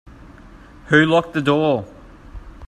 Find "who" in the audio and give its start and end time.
0.87-1.05